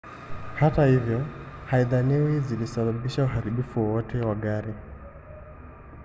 hata 0.55 0.85
hivyo 0.85 1.25
haidhaniwi 1.69 2.39
zilisababisha 2.39 3.23
uharibifu 3.23 3.79
wowote 3.83 4.17
wa 4.21 4.35
gari 4.35 4.73